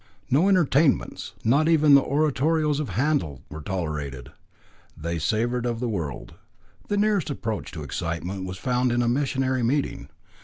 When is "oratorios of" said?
2.01-2.89